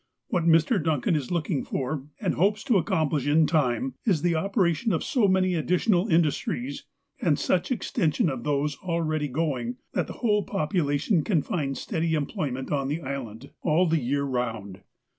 [0.29, 0.83] "What Mr.
[0.83, 5.27] Duncan is looking for, and hopes to accomplish in time, is the operation of so
[5.27, 6.85] many additional industries,
[7.21, 12.49] and such extension of those already going, that the whole population can find steady employ
[12.49, 14.81] ment on the island all the year round.